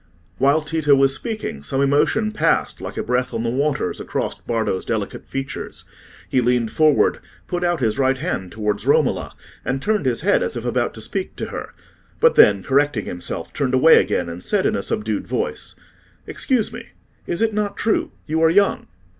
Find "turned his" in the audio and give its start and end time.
9.79-10.21